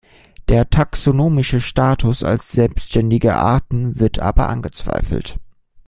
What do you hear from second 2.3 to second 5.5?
selbständige Arten wird aber angezweifelt.